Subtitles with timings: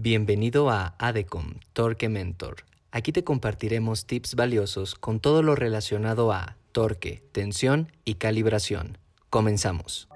[0.00, 2.58] Bienvenido a ADECOM Torque Mentor.
[2.92, 8.96] Aquí te compartiremos tips valiosos con todo lo relacionado a torque, tensión y calibración.
[9.28, 10.06] Comenzamos.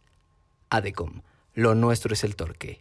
[0.68, 1.22] Adecom
[1.58, 2.80] lo nuestro es el torque.